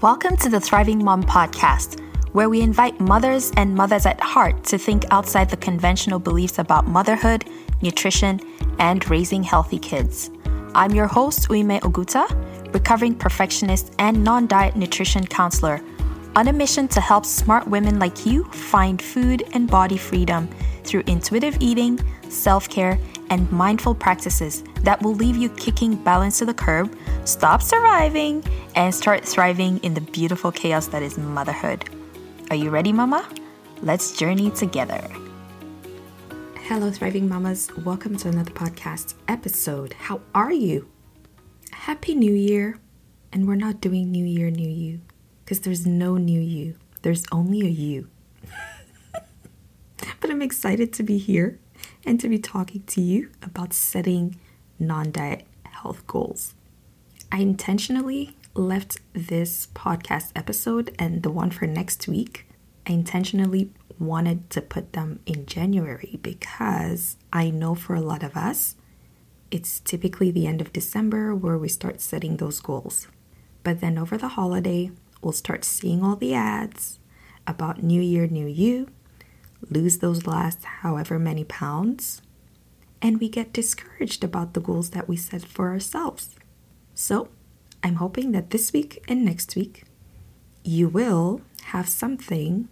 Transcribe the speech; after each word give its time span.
Welcome 0.00 0.36
to 0.38 0.48
the 0.48 0.58
Thriving 0.58 1.04
Mom 1.04 1.22
Podcast, 1.22 2.00
where 2.32 2.48
we 2.48 2.62
invite 2.62 2.98
mothers 2.98 3.52
and 3.56 3.76
mothers 3.76 4.06
at 4.06 4.20
heart 4.20 4.64
to 4.64 4.76
think 4.76 5.04
outside 5.12 5.48
the 5.48 5.56
conventional 5.56 6.18
beliefs 6.18 6.58
about 6.58 6.88
motherhood, 6.88 7.44
nutrition, 7.80 8.40
and 8.80 9.08
raising 9.08 9.44
healthy 9.44 9.78
kids. 9.78 10.32
I'm 10.74 10.90
your 10.96 11.06
host, 11.06 11.48
Uime 11.48 11.78
Oguta, 11.82 12.26
recovering 12.74 13.14
perfectionist 13.14 13.94
and 14.00 14.24
non 14.24 14.48
diet 14.48 14.74
nutrition 14.74 15.24
counselor, 15.28 15.80
on 16.34 16.48
a 16.48 16.52
mission 16.52 16.88
to 16.88 17.00
help 17.00 17.24
smart 17.24 17.68
women 17.68 18.00
like 18.00 18.26
you 18.26 18.42
find 18.46 19.00
food 19.00 19.44
and 19.52 19.70
body 19.70 19.96
freedom 19.96 20.48
through 20.82 21.04
intuitive 21.06 21.56
eating, 21.60 22.00
self 22.28 22.68
care, 22.68 22.98
and 23.30 23.50
mindful 23.50 23.94
practices 23.94 24.62
that 24.82 25.00
will 25.02 25.14
leave 25.14 25.36
you 25.36 25.48
kicking 25.50 25.96
balance 25.96 26.38
to 26.38 26.44
the 26.44 26.54
curb, 26.54 26.96
stop 27.24 27.62
surviving, 27.62 28.44
and 28.74 28.94
start 28.94 29.24
thriving 29.24 29.78
in 29.78 29.94
the 29.94 30.00
beautiful 30.00 30.52
chaos 30.52 30.86
that 30.88 31.02
is 31.02 31.18
motherhood. 31.18 31.88
Are 32.50 32.56
you 32.56 32.70
ready, 32.70 32.92
Mama? 32.92 33.28
Let's 33.82 34.16
journey 34.16 34.50
together. 34.50 35.02
Hello, 36.56 36.90
Thriving 36.90 37.28
Mamas. 37.28 37.70
Welcome 37.84 38.16
to 38.16 38.28
another 38.28 38.50
podcast 38.50 39.14
episode. 39.28 39.92
How 39.94 40.20
are 40.34 40.52
you? 40.52 40.88
Happy 41.72 42.14
New 42.14 42.34
Year. 42.34 42.78
And 43.32 43.48
we're 43.48 43.56
not 43.56 43.80
doing 43.80 44.10
New 44.10 44.24
Year, 44.24 44.50
New 44.50 44.68
You, 44.68 45.00
because 45.44 45.60
there's 45.60 45.86
no 45.86 46.16
new 46.16 46.40
you, 46.40 46.76
there's 47.02 47.24
only 47.32 47.62
a 47.62 47.68
you. 47.68 48.08
but 50.20 50.30
I'm 50.30 50.40
excited 50.40 50.92
to 50.92 51.02
be 51.02 51.18
here 51.18 51.58
and 52.04 52.20
to 52.20 52.28
be 52.28 52.38
talking 52.38 52.82
to 52.84 53.00
you 53.00 53.30
about 53.42 53.72
setting 53.72 54.36
non 54.78 55.10
diet 55.12 55.46
health 55.64 56.06
goals. 56.06 56.54
I 57.30 57.38
intentionally 57.38 58.36
left 58.54 58.98
this 59.12 59.68
podcast 59.74 60.30
episode 60.36 60.94
and 60.98 61.22
the 61.22 61.30
one 61.30 61.50
for 61.50 61.66
next 61.66 62.06
week. 62.06 62.46
I 62.86 62.92
intentionally 62.92 63.70
wanted 63.98 64.50
to 64.50 64.60
put 64.60 64.92
them 64.92 65.20
in 65.26 65.46
January 65.46 66.18
because 66.22 67.16
I 67.32 67.50
know 67.50 67.74
for 67.74 67.94
a 67.94 68.00
lot 68.00 68.22
of 68.22 68.36
us, 68.36 68.76
it's 69.50 69.80
typically 69.80 70.30
the 70.30 70.46
end 70.46 70.60
of 70.60 70.72
December 70.72 71.34
where 71.34 71.58
we 71.58 71.68
start 71.68 72.00
setting 72.00 72.36
those 72.36 72.60
goals. 72.60 73.08
But 73.62 73.80
then 73.80 73.98
over 73.98 74.16
the 74.16 74.28
holiday, 74.28 74.90
we'll 75.22 75.32
start 75.32 75.64
seeing 75.64 76.02
all 76.02 76.16
the 76.16 76.34
ads 76.34 76.98
about 77.46 77.82
New 77.82 78.00
Year, 78.00 78.26
New 78.26 78.46
You, 78.46 78.88
lose 79.70 79.98
those 79.98 80.26
last 80.26 80.64
however 80.64 81.18
many 81.18 81.44
pounds, 81.44 82.22
and 83.02 83.20
we 83.20 83.28
get 83.28 83.52
discouraged 83.52 84.24
about 84.24 84.54
the 84.54 84.60
goals 84.60 84.90
that 84.90 85.08
we 85.08 85.16
set 85.16 85.44
for 85.44 85.70
ourselves. 85.70 86.36
So, 86.94 87.28
I'm 87.82 87.96
hoping 87.96 88.32
that 88.32 88.50
this 88.50 88.72
week 88.72 89.04
and 89.08 89.24
next 89.24 89.56
week, 89.56 89.84
you 90.62 90.88
will 90.88 91.42
have 91.64 91.88
something 91.88 92.68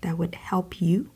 that 0.00 0.18
would 0.18 0.34
help 0.34 0.80
you 0.80 1.10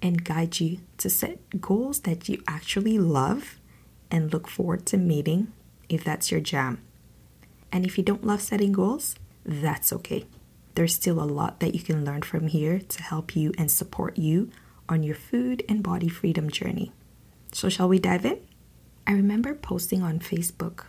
and 0.00 0.24
guide 0.24 0.60
you 0.60 0.78
to 0.98 1.10
set 1.10 1.60
goals 1.60 2.00
that 2.00 2.28
you 2.28 2.42
actually 2.46 2.98
love 2.98 3.58
and 4.10 4.32
look 4.32 4.48
forward 4.48 4.86
to 4.86 4.96
meeting 4.96 5.52
if 5.88 6.04
that's 6.04 6.30
your 6.30 6.40
jam. 6.40 6.80
And 7.72 7.84
if 7.84 7.98
you 7.98 8.04
don't 8.04 8.24
love 8.24 8.40
setting 8.40 8.72
goals, 8.72 9.16
that's 9.44 9.92
okay 9.92 10.26
there's 10.80 10.94
still 10.94 11.22
a 11.22 11.28
lot 11.28 11.60
that 11.60 11.74
you 11.74 11.80
can 11.82 12.06
learn 12.06 12.22
from 12.22 12.46
here 12.46 12.78
to 12.78 13.02
help 13.02 13.36
you 13.36 13.52
and 13.58 13.70
support 13.70 14.16
you 14.16 14.48
on 14.88 15.02
your 15.02 15.14
food 15.14 15.62
and 15.68 15.82
body 15.82 16.08
freedom 16.08 16.48
journey. 16.48 16.90
So, 17.52 17.68
shall 17.68 17.86
we 17.86 17.98
dive 17.98 18.24
in? 18.24 18.40
I 19.06 19.12
remember 19.12 19.54
posting 19.54 20.02
on 20.02 20.20
Facebook, 20.20 20.84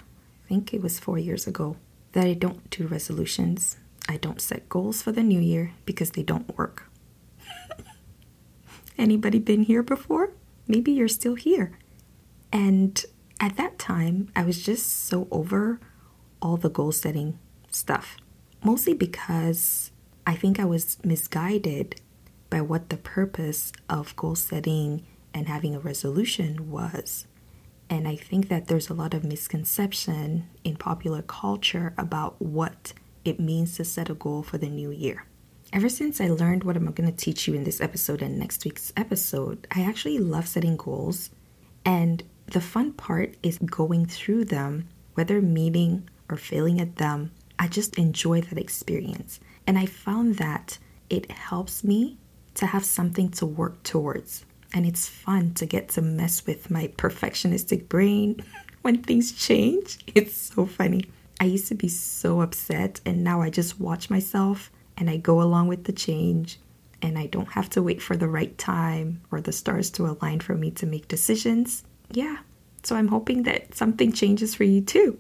I 0.46 0.48
think 0.48 0.74
it 0.74 0.82
was 0.82 0.98
four 0.98 1.20
years 1.20 1.46
ago, 1.46 1.76
that 2.14 2.24
I 2.24 2.36
don't 2.36 2.70
do 2.70 2.88
resolutions. 2.88 3.80
I 4.08 4.16
don't 4.16 4.40
set 4.40 4.70
goals 4.70 5.02
for 5.02 5.12
the 5.12 5.24
new 5.24 5.42
year 5.42 5.74
because 5.84 6.12
they 6.12 6.24
don't 6.24 6.58
work. 6.58 6.90
Anybody 8.98 9.40
been 9.40 9.64
here 9.64 9.84
before? 9.84 10.32
Maybe 10.70 10.94
you're 10.94 11.10
still 11.10 11.36
here. 11.36 11.78
And 12.50 13.04
at 13.42 13.58
that 13.58 13.78
time, 13.78 14.32
I 14.38 14.44
was 14.44 14.64
just 14.64 14.86
so 14.86 15.28
over 15.32 15.82
all 16.42 16.56
the 16.56 16.70
goal 16.70 16.94
setting 16.94 17.38
stuff 17.72 18.16
mostly 18.64 18.94
because 18.94 19.92
I 20.26 20.36
think 20.36 20.60
I 20.60 20.66
was 20.66 20.98
misguided 21.04 22.00
by 22.50 22.62
what 22.62 22.90
the 22.90 22.98
purpose 22.98 23.72
of 23.90 24.16
goal 24.16 24.36
setting 24.36 25.06
and 25.34 25.48
having 25.48 25.76
a 25.76 25.80
resolution 25.80 26.70
was. 26.70 27.26
And 27.90 28.08
I 28.08 28.16
think 28.16 28.48
that 28.50 28.68
there's 28.68 28.90
a 28.90 28.94
lot 28.94 29.14
of 29.14 29.24
misconception 29.24 30.48
in 30.64 30.76
popular 30.76 31.22
culture 31.22 31.94
about 31.98 32.42
what 32.42 32.94
it 33.26 33.40
means 33.40 33.76
to 33.76 33.84
set 33.84 34.10
a 34.10 34.14
goal 34.14 34.44
for 34.44 34.58
the 34.58 34.70
new 34.70 34.92
year. 34.92 35.26
Ever 35.74 35.90
since 35.90 36.20
I 36.20 36.28
learned 36.28 36.64
what 36.64 36.76
I'm 36.76 36.92
going 36.92 37.10
to 37.10 37.16
teach 37.16 37.48
you 37.48 37.54
in 37.54 37.64
this 37.64 37.82
episode 37.82 38.22
and 38.22 38.38
next 38.38 38.64
week's 38.66 38.92
episode, 38.98 39.68
I 39.72 39.84
actually 39.84 40.20
love 40.20 40.48
setting 40.48 40.76
goals. 40.76 41.32
And 41.86 42.24
the 42.48 42.62
fun 42.62 42.94
part 42.94 43.36
is 43.42 43.58
going 43.58 44.06
through 44.06 44.46
them, 44.46 44.90
whether 45.14 45.42
meeting 45.42 46.10
or 46.30 46.38
failing 46.38 46.82
at 46.82 46.98
them 46.98 47.32
I 47.62 47.68
just 47.68 48.00
enjoy 48.00 48.42
that 48.42 48.58
experience. 48.58 49.40
And 49.68 49.78
I 49.78 49.86
found 49.86 50.38
that 50.38 50.80
it 51.12 51.30
helps 51.30 51.84
me 51.84 52.18
to 52.56 52.66
have 52.66 52.84
something 52.84 53.30
to 53.30 53.46
work 53.46 53.84
towards. 53.84 54.46
And 54.74 54.84
it's 54.84 55.08
fun 55.08 55.54
to 55.54 55.68
get 55.68 55.88
to 55.90 56.02
mess 56.02 56.48
with 56.48 56.72
my 56.72 56.88
perfectionistic 56.88 57.88
brain 57.88 58.44
when 58.82 59.04
things 59.04 59.32
change. 59.34 60.00
It's 60.16 60.36
so 60.36 60.66
funny. 60.66 61.04
I 61.40 61.46
used 61.46 61.68
to 61.68 61.76
be 61.76 61.88
so 61.88 62.42
upset, 62.42 63.00
and 63.06 63.24
now 63.24 63.42
I 63.42 63.52
just 63.52 63.80
watch 63.80 64.10
myself 64.10 64.72
and 64.98 65.08
I 65.08 65.18
go 65.18 65.40
along 65.40 65.68
with 65.68 65.84
the 65.84 65.94
change. 65.94 66.60
And 67.04 67.18
I 67.18 67.28
don't 67.28 67.52
have 67.52 67.70
to 67.72 67.84
wait 67.84 68.02
for 68.02 68.18
the 68.18 68.28
right 68.28 68.58
time 68.58 69.22
or 69.30 69.40
the 69.40 69.52
stars 69.52 69.92
to 69.92 70.08
align 70.08 70.40
for 70.40 70.56
me 70.56 70.72
to 70.72 70.88
make 70.88 71.08
decisions. 71.08 71.84
Yeah, 72.12 72.38
so 72.82 72.96
I'm 72.96 73.10
hoping 73.10 73.44
that 73.44 73.76
something 73.76 74.12
changes 74.12 74.56
for 74.56 74.64
you 74.64 74.82
too. 74.82 75.20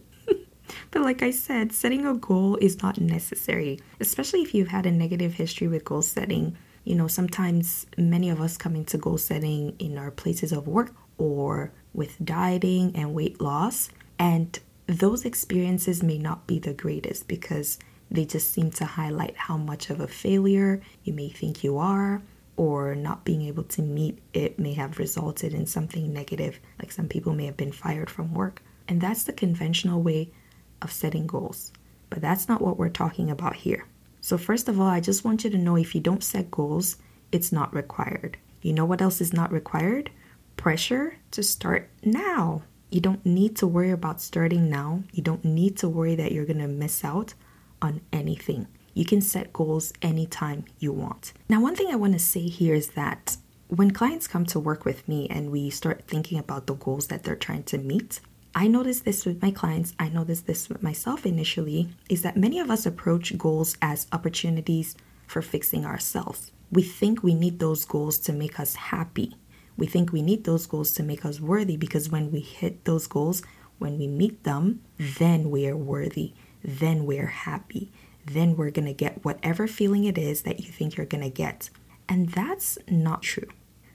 But 0.91 1.03
like 1.03 1.21
I 1.21 1.31
said, 1.31 1.71
setting 1.71 2.05
a 2.05 2.13
goal 2.13 2.57
is 2.57 2.81
not 2.81 2.99
necessary, 2.99 3.79
especially 3.99 4.41
if 4.41 4.53
you've 4.53 4.69
had 4.69 4.85
a 4.85 4.91
negative 4.91 5.33
history 5.33 5.67
with 5.67 5.85
goal 5.85 6.01
setting. 6.01 6.57
You 6.83 6.95
know, 6.95 7.07
sometimes 7.07 7.85
many 7.97 8.29
of 8.29 8.41
us 8.41 8.57
come 8.57 8.75
into 8.75 8.97
goal 8.97 9.17
setting 9.17 9.75
in 9.79 9.97
our 9.97 10.11
places 10.11 10.51
of 10.51 10.67
work 10.67 10.93
or 11.17 11.71
with 11.93 12.23
dieting 12.23 12.95
and 12.95 13.13
weight 13.13 13.39
loss. 13.39 13.89
And 14.17 14.57
those 14.87 15.25
experiences 15.25 16.01
may 16.03 16.17
not 16.17 16.47
be 16.47 16.59
the 16.59 16.73
greatest 16.73 17.27
because 17.27 17.79
they 18.09 18.25
just 18.25 18.51
seem 18.51 18.71
to 18.71 18.85
highlight 18.85 19.37
how 19.37 19.57
much 19.57 19.89
of 19.89 19.99
a 19.99 20.07
failure 20.07 20.81
you 21.03 21.13
may 21.13 21.29
think 21.29 21.63
you 21.63 21.77
are, 21.77 22.21
or 22.57 22.93
not 22.93 23.23
being 23.23 23.41
able 23.43 23.63
to 23.63 23.81
meet 23.81 24.19
it 24.33 24.59
may 24.59 24.73
have 24.73 24.99
resulted 24.99 25.53
in 25.53 25.65
something 25.65 26.11
negative, 26.11 26.59
like 26.79 26.91
some 26.91 27.07
people 27.07 27.33
may 27.33 27.45
have 27.45 27.57
been 27.57 27.71
fired 27.71 28.09
from 28.09 28.33
work. 28.33 28.61
And 28.87 28.99
that's 28.99 29.23
the 29.23 29.33
conventional 29.33 30.01
way 30.03 30.31
of 30.81 30.91
setting 30.91 31.27
goals. 31.27 31.71
But 32.09 32.21
that's 32.21 32.47
not 32.47 32.61
what 32.61 32.77
we're 32.77 32.89
talking 32.89 33.29
about 33.29 33.55
here. 33.55 33.85
So, 34.19 34.37
first 34.37 34.67
of 34.67 34.79
all, 34.79 34.87
I 34.87 34.99
just 34.99 35.23
want 35.23 35.43
you 35.43 35.49
to 35.49 35.57
know 35.57 35.75
if 35.75 35.95
you 35.95 36.01
don't 36.01 36.23
set 36.23 36.51
goals, 36.51 36.97
it's 37.31 37.51
not 37.51 37.73
required. 37.73 38.37
You 38.61 38.73
know 38.73 38.85
what 38.85 39.01
else 39.01 39.21
is 39.21 39.33
not 39.33 39.51
required? 39.51 40.11
Pressure 40.57 41.17
to 41.31 41.41
start 41.41 41.89
now. 42.03 42.63
You 42.91 43.01
don't 43.01 43.25
need 43.25 43.55
to 43.57 43.67
worry 43.67 43.89
about 43.89 44.21
starting 44.21 44.69
now. 44.69 45.03
You 45.11 45.23
don't 45.23 45.45
need 45.45 45.77
to 45.77 45.89
worry 45.89 46.15
that 46.15 46.31
you're 46.31 46.45
going 46.45 46.59
to 46.59 46.67
miss 46.67 47.03
out 47.03 47.33
on 47.81 48.01
anything. 48.11 48.67
You 48.93 49.05
can 49.05 49.21
set 49.21 49.53
goals 49.53 49.93
anytime 50.01 50.65
you 50.77 50.91
want. 50.91 51.33
Now, 51.47 51.61
one 51.61 51.75
thing 51.75 51.87
I 51.91 51.95
want 51.95 52.13
to 52.13 52.19
say 52.19 52.41
here 52.41 52.75
is 52.75 52.89
that 52.89 53.37
when 53.69 53.91
clients 53.91 54.27
come 54.27 54.45
to 54.47 54.59
work 54.59 54.83
with 54.83 55.07
me 55.07 55.27
and 55.29 55.49
we 55.49 55.69
start 55.69 56.03
thinking 56.05 56.37
about 56.37 56.67
the 56.67 56.75
goals 56.75 57.07
that 57.07 57.23
they're 57.23 57.37
trying 57.37 57.63
to 57.63 57.77
meet, 57.77 58.19
I 58.53 58.67
noticed 58.67 59.05
this 59.05 59.25
with 59.25 59.41
my 59.41 59.51
clients, 59.51 59.93
I 59.97 60.09
noticed 60.09 60.45
this 60.45 60.67
with 60.67 60.83
myself 60.83 61.25
initially, 61.25 61.87
is 62.09 62.21
that 62.23 62.35
many 62.35 62.59
of 62.59 62.69
us 62.69 62.85
approach 62.85 63.37
goals 63.37 63.77
as 63.81 64.07
opportunities 64.11 64.95
for 65.25 65.41
fixing 65.41 65.85
ourselves. 65.85 66.51
We 66.69 66.81
think 66.83 67.23
we 67.23 67.33
need 67.33 67.59
those 67.59 67.85
goals 67.85 68.17
to 68.19 68.33
make 68.33 68.59
us 68.59 68.75
happy. 68.75 69.35
We 69.77 69.87
think 69.87 70.11
we 70.11 70.21
need 70.21 70.43
those 70.43 70.65
goals 70.65 70.91
to 70.93 71.03
make 71.03 71.23
us 71.23 71.39
worthy 71.39 71.77
because 71.77 72.09
when 72.09 72.29
we 72.29 72.41
hit 72.41 72.83
those 72.83 73.07
goals, 73.07 73.41
when 73.79 73.97
we 73.97 74.07
meet 74.07 74.43
them, 74.43 74.81
then 74.97 75.49
we 75.49 75.65
are 75.67 75.77
worthy, 75.77 76.33
then 76.61 77.05
we're 77.05 77.27
happy, 77.27 77.89
then 78.25 78.57
we're 78.57 78.69
gonna 78.69 78.93
get 78.93 79.23
whatever 79.23 79.65
feeling 79.65 80.03
it 80.03 80.17
is 80.17 80.41
that 80.41 80.59
you 80.59 80.69
think 80.69 80.97
you're 80.97 81.05
gonna 81.05 81.29
get. 81.29 81.69
And 82.09 82.29
that's 82.29 82.77
not 82.89 83.21
true. 83.21 83.47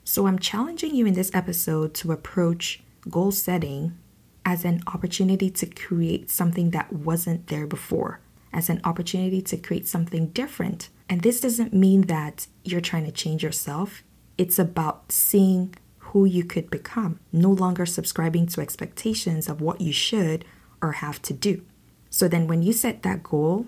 So 0.02 0.26
I'm 0.26 0.38
challenging 0.38 0.94
you 0.94 1.04
in 1.04 1.14
this 1.14 1.30
episode 1.34 1.92
to 1.94 2.12
approach 2.12 2.82
goal 3.10 3.32
setting 3.32 3.98
as 4.46 4.64
an 4.64 4.80
opportunity 4.86 5.50
to 5.50 5.66
create 5.66 6.30
something 6.30 6.70
that 6.70 6.90
wasn't 6.92 7.48
there 7.48 7.66
before, 7.66 8.20
as 8.52 8.70
an 8.70 8.80
opportunity 8.84 9.42
to 9.42 9.56
create 9.58 9.86
something 9.86 10.28
different. 10.28 10.88
And 11.08 11.20
this 11.20 11.40
doesn't 11.40 11.74
mean 11.74 12.02
that 12.02 12.46
you're 12.64 12.80
trying 12.80 13.04
to 13.04 13.12
change 13.12 13.42
yourself, 13.42 14.02
it's 14.38 14.58
about 14.58 15.10
seeing 15.10 15.74
who 15.98 16.24
you 16.24 16.44
could 16.44 16.70
become, 16.70 17.18
no 17.32 17.50
longer 17.50 17.84
subscribing 17.86 18.46
to 18.46 18.60
expectations 18.60 19.48
of 19.48 19.60
what 19.60 19.80
you 19.80 19.92
should 19.92 20.44
or 20.80 20.92
have 20.92 21.20
to 21.22 21.32
do. 21.34 21.62
So 22.08 22.28
then, 22.28 22.46
when 22.46 22.62
you 22.62 22.72
set 22.72 23.02
that 23.02 23.22
goal, 23.22 23.66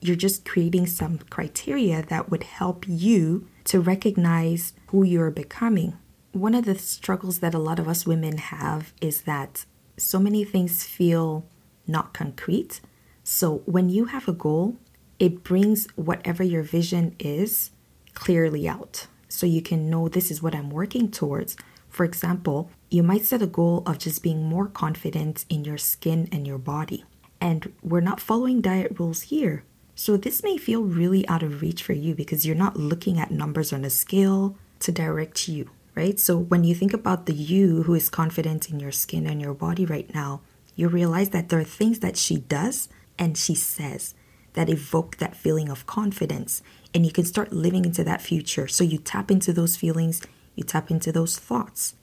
You're 0.00 0.16
just 0.16 0.44
creating 0.44 0.86
some 0.86 1.18
criteria 1.30 2.02
that 2.02 2.30
would 2.30 2.44
help 2.44 2.84
you 2.86 3.48
to 3.64 3.80
recognize 3.80 4.72
who 4.88 5.02
you're 5.02 5.30
becoming. 5.30 5.98
One 6.32 6.54
of 6.54 6.66
the 6.66 6.78
struggles 6.78 7.40
that 7.40 7.54
a 7.54 7.58
lot 7.58 7.78
of 7.80 7.88
us 7.88 8.06
women 8.06 8.38
have 8.38 8.92
is 9.00 9.22
that 9.22 9.64
so 9.98 10.18
many 10.18 10.44
things 10.44 10.84
feel 10.84 11.46
not 11.86 12.14
concrete. 12.14 12.80
So 13.24 13.62
when 13.66 13.88
you 13.88 14.06
have 14.06 14.28
a 14.28 14.32
goal, 14.32 14.76
it 15.18 15.42
brings 15.42 15.88
whatever 15.96 16.42
your 16.42 16.62
vision 16.62 17.16
is 17.18 17.70
clearly 18.14 18.68
out 18.68 19.06
so 19.28 19.46
you 19.46 19.62
can 19.62 19.90
know 19.90 20.08
this 20.08 20.30
is 20.30 20.42
what 20.42 20.54
I'm 20.54 20.70
working 20.70 21.10
towards. 21.10 21.56
For 21.88 22.04
example, 22.04 22.70
you 22.90 23.02
might 23.02 23.24
set 23.24 23.42
a 23.42 23.46
goal 23.46 23.82
of 23.86 23.98
just 23.98 24.22
being 24.22 24.44
more 24.44 24.66
confident 24.66 25.44
in 25.48 25.64
your 25.64 25.78
skin 25.78 26.28
and 26.32 26.46
your 26.46 26.58
body. 26.58 27.04
And 27.40 27.72
we're 27.82 28.00
not 28.00 28.20
following 28.20 28.60
diet 28.60 28.98
rules 28.98 29.22
here. 29.22 29.64
So 29.94 30.16
this 30.16 30.42
may 30.42 30.56
feel 30.56 30.82
really 30.82 31.26
out 31.28 31.42
of 31.42 31.60
reach 31.60 31.82
for 31.82 31.92
you 31.92 32.14
because 32.14 32.46
you're 32.46 32.56
not 32.56 32.76
looking 32.76 33.18
at 33.18 33.30
numbers 33.30 33.72
on 33.72 33.84
a 33.84 33.90
scale 33.90 34.56
to 34.80 34.92
direct 34.92 35.48
you, 35.48 35.70
right? 35.98 36.20
So 36.20 36.38
when 36.38 36.62
you 36.62 36.76
think 36.76 36.94
about 36.94 37.26
the 37.26 37.34
you 37.34 37.82
who 37.82 37.94
is 37.94 38.08
confident 38.08 38.70
in 38.70 38.78
your 38.78 38.92
skin 38.92 39.26
and 39.26 39.42
your 39.42 39.52
body 39.52 39.84
right 39.84 40.08
now, 40.14 40.42
you 40.76 40.86
realize 40.86 41.30
that 41.30 41.48
there 41.48 41.58
are 41.58 41.64
things 41.64 41.98
that 41.98 42.16
she 42.16 42.36
does 42.36 42.88
and 43.18 43.36
she 43.36 43.56
says 43.56 44.14
that 44.52 44.70
evoke 44.70 45.16
that 45.16 45.34
feeling 45.34 45.68
of 45.68 45.86
confidence. 45.86 46.62
And 46.94 47.04
you 47.04 47.10
can 47.10 47.24
start 47.24 47.52
living 47.52 47.84
into 47.84 48.04
that 48.04 48.22
future. 48.22 48.68
So 48.68 48.84
you 48.84 48.98
tap 48.98 49.28
into 49.28 49.52
those 49.52 49.76
feelings, 49.76 50.22
you 50.54 50.62
tap 50.62 50.88
into 50.88 51.10
those 51.10 51.36
thoughts. 51.36 51.96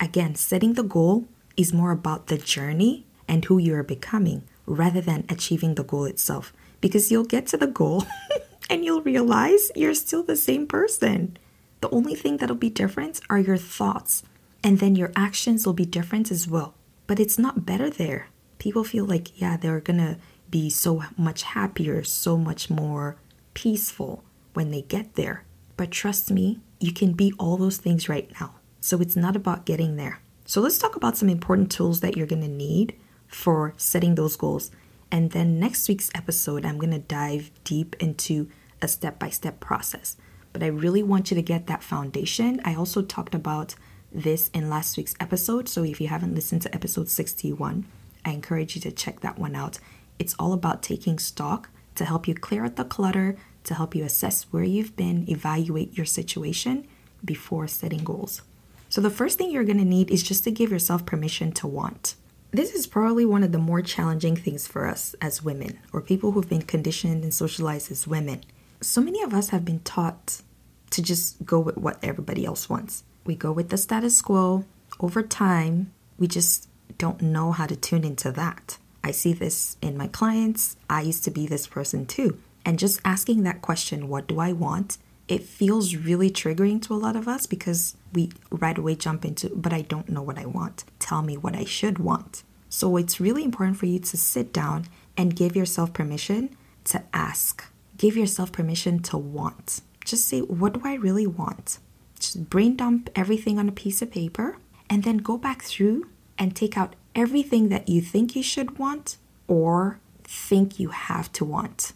Again, 0.00 0.34
setting 0.36 0.72
the 0.72 0.82
goal 0.82 1.26
is 1.54 1.74
more 1.74 1.92
about 1.92 2.28
the 2.28 2.38
journey 2.38 3.04
and 3.28 3.44
who 3.44 3.58
you 3.58 3.74
are 3.74 3.82
becoming 3.82 4.44
rather 4.64 5.02
than 5.02 5.26
achieving 5.28 5.74
the 5.74 5.84
goal 5.84 6.06
itself. 6.06 6.54
Because 6.80 7.10
you'll 7.10 7.32
get 7.34 7.46
to 7.48 7.58
the 7.58 7.66
goal 7.66 8.06
and 8.70 8.86
you'll 8.86 9.02
realize 9.02 9.70
you're 9.76 9.92
still 9.92 10.22
the 10.22 10.34
same 10.48 10.66
person. 10.66 11.36
The 11.84 11.94
only 11.94 12.14
thing 12.14 12.38
that'll 12.38 12.56
be 12.56 12.70
different 12.70 13.20
are 13.28 13.38
your 13.38 13.58
thoughts, 13.58 14.22
and 14.62 14.78
then 14.78 14.96
your 14.96 15.12
actions 15.14 15.66
will 15.66 15.74
be 15.74 15.84
different 15.84 16.30
as 16.30 16.48
well. 16.48 16.72
But 17.06 17.20
it's 17.20 17.38
not 17.38 17.66
better 17.66 17.90
there. 17.90 18.28
People 18.58 18.84
feel 18.84 19.04
like, 19.04 19.38
yeah, 19.38 19.58
they're 19.58 19.80
gonna 19.80 20.16
be 20.48 20.70
so 20.70 21.04
much 21.18 21.42
happier, 21.42 22.02
so 22.02 22.38
much 22.38 22.70
more 22.70 23.18
peaceful 23.52 24.24
when 24.54 24.70
they 24.70 24.80
get 24.80 25.14
there. 25.14 25.44
But 25.76 25.90
trust 25.90 26.30
me, 26.30 26.60
you 26.80 26.90
can 26.90 27.12
be 27.12 27.34
all 27.38 27.58
those 27.58 27.76
things 27.76 28.08
right 28.08 28.32
now. 28.40 28.54
So 28.80 29.02
it's 29.02 29.14
not 29.14 29.36
about 29.36 29.66
getting 29.66 29.96
there. 29.96 30.20
So 30.46 30.62
let's 30.62 30.78
talk 30.78 30.96
about 30.96 31.18
some 31.18 31.28
important 31.28 31.70
tools 31.70 32.00
that 32.00 32.16
you're 32.16 32.26
gonna 32.26 32.48
need 32.48 32.94
for 33.26 33.74
setting 33.76 34.14
those 34.14 34.36
goals. 34.36 34.70
And 35.10 35.32
then 35.32 35.60
next 35.60 35.86
week's 35.86 36.10
episode, 36.14 36.64
I'm 36.64 36.78
gonna 36.78 36.98
dive 36.98 37.50
deep 37.62 37.94
into 38.00 38.48
a 38.80 38.88
step 38.88 39.18
by 39.18 39.28
step 39.28 39.60
process. 39.60 40.16
But 40.54 40.62
I 40.62 40.68
really 40.68 41.02
want 41.02 41.30
you 41.30 41.34
to 41.34 41.42
get 41.42 41.66
that 41.66 41.82
foundation. 41.82 42.62
I 42.64 42.74
also 42.74 43.02
talked 43.02 43.34
about 43.34 43.74
this 44.10 44.48
in 44.54 44.70
last 44.70 44.96
week's 44.96 45.16
episode. 45.18 45.68
So 45.68 45.82
if 45.82 46.00
you 46.00 46.08
haven't 46.08 46.34
listened 46.34 46.62
to 46.62 46.74
episode 46.74 47.08
61, 47.10 47.84
I 48.24 48.30
encourage 48.30 48.76
you 48.76 48.80
to 48.82 48.92
check 48.92 49.20
that 49.20 49.38
one 49.38 49.56
out. 49.56 49.80
It's 50.18 50.36
all 50.38 50.52
about 50.52 50.82
taking 50.82 51.18
stock 51.18 51.68
to 51.96 52.04
help 52.04 52.26
you 52.28 52.34
clear 52.34 52.64
out 52.64 52.76
the 52.76 52.84
clutter, 52.84 53.36
to 53.64 53.74
help 53.74 53.94
you 53.94 54.04
assess 54.04 54.44
where 54.52 54.62
you've 54.62 54.96
been, 54.96 55.28
evaluate 55.28 55.96
your 55.96 56.06
situation 56.06 56.86
before 57.24 57.66
setting 57.66 58.04
goals. 58.04 58.42
So, 58.88 59.00
the 59.00 59.10
first 59.10 59.38
thing 59.38 59.50
you're 59.50 59.64
gonna 59.64 59.84
need 59.84 60.10
is 60.10 60.22
just 60.22 60.44
to 60.44 60.52
give 60.52 60.70
yourself 60.70 61.04
permission 61.04 61.50
to 61.52 61.66
want. 61.66 62.14
This 62.52 62.72
is 62.72 62.86
probably 62.86 63.24
one 63.24 63.42
of 63.42 63.50
the 63.50 63.58
more 63.58 63.82
challenging 63.82 64.36
things 64.36 64.68
for 64.68 64.86
us 64.86 65.16
as 65.20 65.42
women, 65.42 65.80
or 65.92 66.00
people 66.00 66.30
who've 66.30 66.48
been 66.48 66.62
conditioned 66.62 67.24
and 67.24 67.34
socialized 67.34 67.90
as 67.90 68.06
women. 68.06 68.44
So 68.84 69.00
many 69.00 69.22
of 69.22 69.32
us 69.32 69.48
have 69.48 69.64
been 69.64 69.80
taught 69.80 70.42
to 70.90 71.02
just 71.02 71.44
go 71.44 71.58
with 71.58 71.76
what 71.76 71.98
everybody 72.02 72.44
else 72.44 72.68
wants 72.68 73.04
we 73.24 73.34
go 73.34 73.52
with 73.52 73.70
the 73.70 73.76
status 73.76 74.20
quo. 74.20 74.64
Over 75.00 75.22
time, 75.22 75.92
we 76.18 76.28
just 76.28 76.68
don't 76.98 77.20
know 77.20 77.52
how 77.52 77.66
to 77.66 77.76
tune 77.76 78.04
into 78.04 78.30
that. 78.32 78.78
I 79.02 79.10
see 79.10 79.32
this 79.32 79.76
in 79.82 79.96
my 79.96 80.08
clients. 80.08 80.76
I 80.88 81.02
used 81.02 81.24
to 81.24 81.30
be 81.30 81.46
this 81.46 81.66
person 81.66 82.06
too. 82.06 82.38
And 82.64 82.78
just 82.78 83.00
asking 83.04 83.42
that 83.42 83.62
question, 83.62 84.08
what 84.08 84.26
do 84.26 84.38
I 84.40 84.52
want? 84.52 84.98
It 85.26 85.42
feels 85.42 85.96
really 85.96 86.30
triggering 86.30 86.80
to 86.82 86.94
a 86.94 86.96
lot 86.96 87.16
of 87.16 87.28
us 87.28 87.46
because 87.46 87.96
we 88.12 88.30
right 88.50 88.76
away 88.76 88.94
jump 88.94 89.24
into, 89.24 89.50
but 89.50 89.72
I 89.72 89.82
don't 89.82 90.08
know 90.08 90.22
what 90.22 90.38
I 90.38 90.46
want. 90.46 90.84
Tell 90.98 91.22
me 91.22 91.36
what 91.36 91.56
I 91.56 91.64
should 91.64 91.98
want. 91.98 92.42
So 92.68 92.96
it's 92.96 93.20
really 93.20 93.44
important 93.44 93.78
for 93.78 93.86
you 93.86 93.98
to 93.98 94.16
sit 94.16 94.52
down 94.52 94.86
and 95.16 95.36
give 95.36 95.56
yourself 95.56 95.92
permission 95.92 96.56
to 96.84 97.02
ask. 97.12 97.64
Give 97.96 98.16
yourself 98.16 98.52
permission 98.52 99.00
to 99.02 99.18
want. 99.18 99.80
Just 100.04 100.28
say, 100.28 100.40
what 100.40 100.74
do 100.74 100.80
I 100.84 100.94
really 100.94 101.26
want? 101.26 101.78
Just 102.18 102.50
brain 102.50 102.76
dump 102.76 103.10
everything 103.14 103.58
on 103.58 103.68
a 103.68 103.72
piece 103.72 104.02
of 104.02 104.10
paper 104.10 104.58
and 104.90 105.04
then 105.04 105.18
go 105.18 105.38
back 105.38 105.62
through 105.62 106.08
and 106.38 106.54
take 106.54 106.76
out 106.76 106.96
everything 107.14 107.68
that 107.68 107.88
you 107.88 108.00
think 108.00 108.34
you 108.34 108.42
should 108.42 108.78
want 108.78 109.16
or 109.46 110.00
think 110.24 110.78
you 110.80 110.88
have 110.88 111.32
to 111.32 111.44
want. 111.44 111.92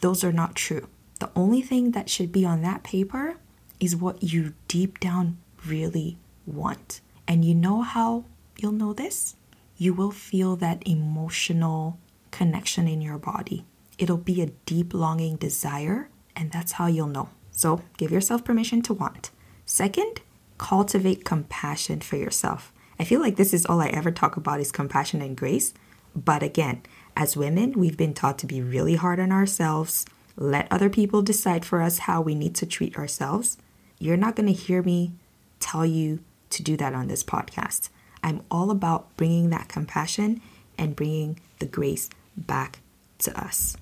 Those 0.00 0.24
are 0.24 0.32
not 0.32 0.54
true. 0.54 0.88
The 1.20 1.30
only 1.36 1.62
thing 1.62 1.92
that 1.92 2.10
should 2.10 2.32
be 2.32 2.44
on 2.44 2.62
that 2.62 2.82
paper 2.82 3.36
is 3.78 3.94
what 3.94 4.22
you 4.22 4.54
deep 4.68 4.98
down 4.98 5.38
really 5.66 6.18
want. 6.46 7.00
And 7.28 7.44
you 7.44 7.54
know 7.54 7.82
how 7.82 8.24
you'll 8.58 8.72
know 8.72 8.92
this? 8.92 9.36
You 9.76 9.94
will 9.94 10.10
feel 10.10 10.56
that 10.56 10.86
emotional 10.86 11.98
connection 12.30 12.88
in 12.88 13.00
your 13.00 13.18
body. 13.18 13.64
It'll 14.02 14.16
be 14.16 14.42
a 14.42 14.46
deep 14.66 14.94
longing 14.94 15.36
desire, 15.36 16.08
and 16.34 16.50
that's 16.50 16.72
how 16.72 16.88
you'll 16.88 17.06
know. 17.06 17.28
So 17.52 17.82
give 17.98 18.10
yourself 18.10 18.44
permission 18.44 18.82
to 18.82 18.92
want. 18.92 19.30
Second, 19.64 20.22
cultivate 20.58 21.24
compassion 21.24 22.00
for 22.00 22.16
yourself. 22.16 22.72
I 22.98 23.04
feel 23.04 23.20
like 23.20 23.36
this 23.36 23.54
is 23.54 23.64
all 23.64 23.80
I 23.80 23.86
ever 23.90 24.10
talk 24.10 24.36
about 24.36 24.58
is 24.58 24.72
compassion 24.72 25.22
and 25.22 25.36
grace. 25.36 25.72
But 26.16 26.42
again, 26.42 26.82
as 27.16 27.36
women, 27.36 27.74
we've 27.78 27.96
been 27.96 28.12
taught 28.12 28.38
to 28.38 28.46
be 28.48 28.60
really 28.60 28.96
hard 28.96 29.20
on 29.20 29.30
ourselves, 29.30 30.04
let 30.36 30.66
other 30.68 30.90
people 30.90 31.22
decide 31.22 31.64
for 31.64 31.80
us 31.80 31.98
how 31.98 32.20
we 32.20 32.34
need 32.34 32.56
to 32.56 32.66
treat 32.66 32.96
ourselves. 32.96 33.56
You're 34.00 34.16
not 34.16 34.34
going 34.34 34.48
to 34.48 34.52
hear 34.52 34.82
me 34.82 35.12
tell 35.60 35.86
you 35.86 36.24
to 36.50 36.62
do 36.64 36.76
that 36.78 36.92
on 36.92 37.06
this 37.06 37.22
podcast. 37.22 37.88
I'm 38.20 38.42
all 38.50 38.72
about 38.72 39.16
bringing 39.16 39.50
that 39.50 39.68
compassion 39.68 40.40
and 40.76 40.96
bringing 40.96 41.38
the 41.60 41.66
grace 41.66 42.10
back 42.36 42.80
to 43.18 43.40
us. 43.40 43.76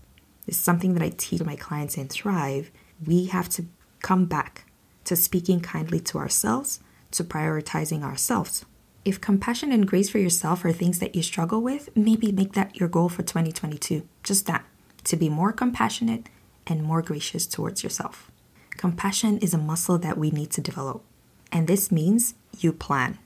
It's 0.51 0.59
something 0.59 0.95
that 0.95 1.03
I 1.03 1.11
teach 1.17 1.45
my 1.45 1.55
clients 1.55 1.97
in 1.97 2.09
Thrive. 2.09 2.73
We 3.07 3.27
have 3.27 3.49
to 3.51 3.67
come 4.03 4.25
back 4.25 4.65
to 5.05 5.15
speaking 5.15 5.61
kindly 5.61 6.01
to 6.01 6.19
ourselves, 6.19 6.81
to 7.13 7.23
prioritizing 7.23 8.03
ourselves. 8.03 8.65
If 9.05 9.21
compassion 9.21 9.71
and 9.71 9.87
grace 9.87 10.11
for 10.11 10.19
yourself 10.19 10.65
are 10.65 10.73
things 10.73 10.99
that 10.99 11.15
you 11.15 11.23
struggle 11.23 11.63
with, 11.63 11.89
maybe 11.95 12.33
make 12.33 12.55
that 12.55 12.75
your 12.75 12.89
goal 12.89 13.09
for 13.09 13.23
2022. 13.23 14.09
Just 14.25 14.47
that, 14.47 14.65
to 15.05 15.17
be 15.17 15.29
more 15.29 15.53
compassionate 15.53 16.29
and 16.67 16.83
more 16.83 17.01
gracious 17.01 17.47
towards 17.47 17.85
yourself. 17.85 18.29
Compassion 18.71 19.39
is 19.39 19.55
a 19.55 19.59
muscle 19.59 19.99
that 19.99 20.19
we 20.19 20.33
need 20.33 20.51
to 20.51 20.61
develop. 20.61 21.05
And 21.53 21.69
this 21.69 21.93
means 21.93 22.35
you 22.59 22.73
plan. 22.73 23.21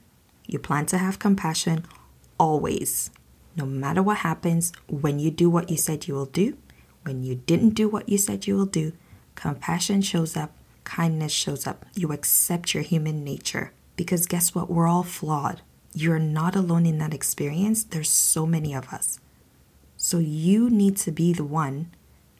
You 0.47 0.59
plan 0.59 0.85
to 0.87 0.99
have 0.99 1.19
compassion 1.19 1.87
always. 2.39 3.11
No 3.57 3.65
matter 3.65 4.03
what 4.03 4.19
happens, 4.19 4.73
when 4.91 5.19
you 5.19 5.31
do 5.31 5.49
what 5.49 5.71
you 5.71 5.79
said 5.79 6.07
you 6.07 6.13
will 6.13 6.27
do, 6.27 6.59
when 7.05 7.23
you 7.23 7.37
didn't 7.37 7.71
do 7.71 7.89
what 7.89 8.09
you 8.09 8.19
said 8.19 8.47
you 8.47 8.57
will 8.57 8.67
do, 8.67 8.93
compassion 9.35 10.03
shows 10.03 10.37
up 10.37 10.53
kindness 10.85 11.33
shows 11.33 11.67
up. 11.67 11.85
You 11.95 12.13
accept 12.13 12.75
your 12.75 12.83
human 12.83 13.25
nature. 13.25 13.73
Because 13.97 14.27
guess 14.27 14.55
what? 14.55 14.71
We're 14.71 14.87
all 14.87 15.03
flawed. 15.03 15.63
You're 15.95 16.19
not 16.19 16.55
alone 16.55 16.87
in 16.87 16.99
that 16.99 17.15
experience. 17.15 17.85
There's 17.85 18.11
so 18.11 18.47
many 18.47 18.75
of 18.75 18.93
us. 18.93 19.19
So 19.97 20.19
you 20.19 20.69
need 20.71 20.97
to 20.99 21.11
be 21.13 21.33
the 21.33 21.45
one 21.45 21.91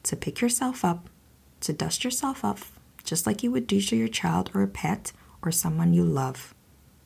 to 0.03 0.17
pick 0.17 0.41
yourself 0.41 0.85
up, 0.85 1.09
to 1.61 1.73
dust 1.73 2.05
yourself 2.05 2.45
off, 2.45 2.79
just 3.05 3.27
like 3.27 3.43
you 3.43 3.51
would 3.51 3.67
do 3.67 3.81
to 3.81 3.97
your 3.97 4.09
child 4.09 4.51
or 4.55 4.63
a 4.63 4.69
pet 4.69 5.13
or 5.43 5.51
someone 5.51 5.95
you 5.95 6.05
love. 6.05 6.55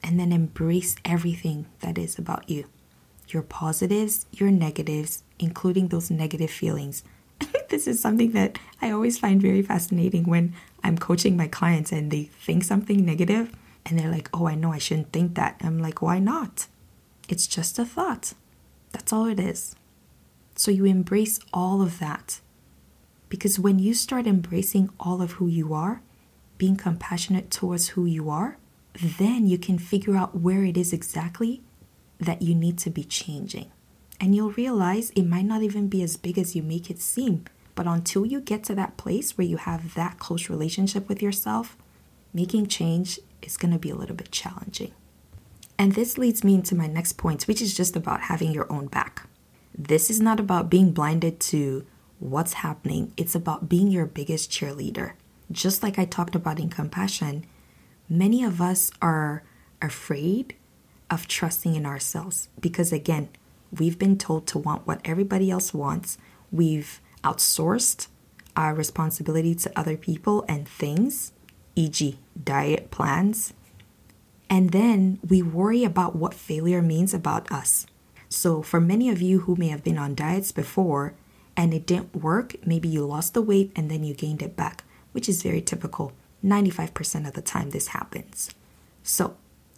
And 0.02 0.18
then 0.18 0.32
embrace 0.32 0.96
everything 1.04 1.66
that 1.80 1.98
is 1.98 2.18
about 2.18 2.48
you 2.48 2.66
your 3.28 3.42
positives, 3.42 4.24
your 4.32 4.50
negatives, 4.50 5.22
including 5.38 5.88
those 5.88 6.10
negative 6.10 6.50
feelings. 6.50 7.04
This 7.68 7.86
is 7.86 8.00
something 8.00 8.32
that 8.32 8.58
I 8.80 8.90
always 8.90 9.18
find 9.18 9.40
very 9.40 9.62
fascinating 9.62 10.24
when 10.24 10.54
I'm 10.82 10.98
coaching 10.98 11.36
my 11.36 11.48
clients 11.48 11.92
and 11.92 12.10
they 12.10 12.24
think 12.24 12.64
something 12.64 13.04
negative 13.04 13.52
and 13.86 13.98
they're 13.98 14.10
like, 14.10 14.28
oh, 14.32 14.46
I 14.46 14.54
know 14.54 14.72
I 14.72 14.78
shouldn't 14.78 15.12
think 15.12 15.34
that. 15.34 15.56
I'm 15.60 15.78
like, 15.78 16.02
why 16.02 16.18
not? 16.18 16.66
It's 17.28 17.46
just 17.46 17.78
a 17.78 17.84
thought. 17.84 18.34
That's 18.92 19.12
all 19.12 19.26
it 19.26 19.40
is. 19.40 19.74
So 20.56 20.70
you 20.70 20.84
embrace 20.84 21.40
all 21.52 21.82
of 21.82 21.98
that. 21.98 22.40
Because 23.28 23.58
when 23.58 23.78
you 23.78 23.94
start 23.94 24.26
embracing 24.26 24.90
all 24.98 25.20
of 25.20 25.32
who 25.32 25.46
you 25.46 25.74
are, 25.74 26.02
being 26.56 26.76
compassionate 26.76 27.50
towards 27.50 27.90
who 27.90 28.06
you 28.06 28.30
are, 28.30 28.56
then 28.94 29.46
you 29.46 29.58
can 29.58 29.78
figure 29.78 30.16
out 30.16 30.36
where 30.36 30.64
it 30.64 30.76
is 30.76 30.92
exactly 30.92 31.62
that 32.18 32.42
you 32.42 32.54
need 32.54 32.78
to 32.78 32.90
be 32.90 33.04
changing. 33.04 33.70
And 34.20 34.34
you'll 34.34 34.52
realize 34.52 35.10
it 35.10 35.26
might 35.26 35.44
not 35.44 35.62
even 35.62 35.88
be 35.88 36.02
as 36.02 36.16
big 36.16 36.38
as 36.38 36.56
you 36.56 36.62
make 36.62 36.90
it 36.90 37.00
seem, 37.00 37.44
But 37.78 37.86
until 37.86 38.26
you 38.26 38.40
get 38.40 38.64
to 38.64 38.74
that 38.74 38.96
place 38.96 39.38
where 39.38 39.46
you 39.46 39.56
have 39.56 39.94
that 39.94 40.18
close 40.18 40.50
relationship 40.50 41.08
with 41.08 41.22
yourself, 41.22 41.76
making 42.34 42.66
change 42.66 43.20
is 43.40 43.56
going 43.56 43.72
to 43.72 43.78
be 43.78 43.90
a 43.90 43.94
little 43.94 44.16
bit 44.16 44.32
challenging. 44.32 44.90
And 45.78 45.92
this 45.92 46.18
leads 46.18 46.42
me 46.42 46.54
into 46.54 46.74
my 46.74 46.88
next 46.88 47.12
point, 47.12 47.44
which 47.44 47.62
is 47.62 47.76
just 47.76 47.94
about 47.94 48.22
having 48.22 48.50
your 48.50 48.66
own 48.68 48.88
back. 48.88 49.28
This 49.72 50.10
is 50.10 50.20
not 50.20 50.40
about 50.40 50.68
being 50.68 50.90
blinded 50.90 51.38
to 51.52 51.86
what's 52.18 52.54
happening, 52.54 53.12
it's 53.16 53.36
about 53.36 53.68
being 53.68 53.86
your 53.86 54.06
biggest 54.06 54.50
cheerleader. 54.50 55.12
Just 55.52 55.84
like 55.84 56.00
I 56.00 56.04
talked 56.04 56.34
about 56.34 56.58
in 56.58 56.70
compassion, 56.70 57.46
many 58.08 58.42
of 58.42 58.60
us 58.60 58.90
are 59.00 59.44
afraid 59.80 60.56
of 61.08 61.28
trusting 61.28 61.76
in 61.76 61.86
ourselves 61.86 62.48
because, 62.58 62.92
again, 62.92 63.28
we've 63.70 64.00
been 64.00 64.18
told 64.18 64.48
to 64.48 64.58
want 64.58 64.84
what 64.84 65.00
everybody 65.04 65.48
else 65.48 65.72
wants. 65.72 66.18
We've 66.50 67.00
outsourced 67.22 68.08
our 68.56 68.74
responsibility 68.74 69.54
to 69.54 69.78
other 69.78 69.96
people 69.96 70.44
and 70.48 70.68
things, 70.68 71.32
e.g., 71.76 72.18
diet 72.42 72.90
plans. 72.90 73.52
And 74.50 74.70
then 74.70 75.20
we 75.26 75.42
worry 75.42 75.84
about 75.84 76.16
what 76.16 76.34
failure 76.34 76.82
means 76.82 77.14
about 77.14 77.50
us. 77.52 77.86
So, 78.28 78.62
for 78.62 78.80
many 78.80 79.08
of 79.08 79.22
you 79.22 79.40
who 79.40 79.56
may 79.56 79.68
have 79.68 79.84
been 79.84 79.98
on 79.98 80.14
diets 80.14 80.52
before 80.52 81.14
and 81.56 81.72
it 81.72 81.86
didn't 81.86 82.22
work, 82.22 82.54
maybe 82.66 82.88
you 82.88 83.06
lost 83.06 83.34
the 83.34 83.42
weight 83.42 83.72
and 83.76 83.90
then 83.90 84.04
you 84.04 84.12
gained 84.14 84.42
it 84.42 84.56
back, 84.56 84.84
which 85.12 85.28
is 85.28 85.42
very 85.42 85.62
typical. 85.62 86.12
95% 86.44 87.26
of 87.26 87.34
the 87.34 87.42
time, 87.42 87.70
this 87.70 87.88
happens. 87.88 88.50
So, 89.02 89.36